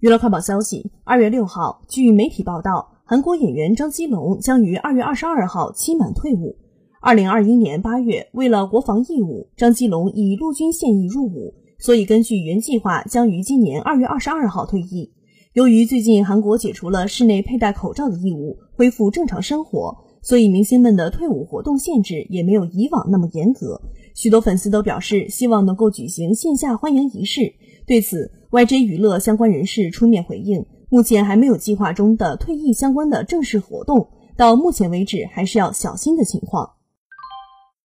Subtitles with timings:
[0.00, 6.54] 娱乐快报消息：二月六号，据媒体报道，韩国演员张基龙将于二月二十二号期满退伍。
[7.00, 15.10] 二零二一年八月，为了国防义务，张基龙以陆军现役入伍，所以根据原计划，将于今年二月二十二号退役。
[15.54, 19.96] 由于最近韩国解除了室内佩戴口罩的义务，恢复正常生活，
[20.28, 23.80] 所以明星们的退伍活动限制也没有以往那么严格。
[24.12, 27.50] 许多粉丝都表示希望能够举行线下欢迎仪式。
[27.86, 34.06] 对此，YG 娱乐相关人士出面回应，目前还没有计划中的退役相关的正式活动，
[34.36, 36.72] 到目前为止还是要小心的情况。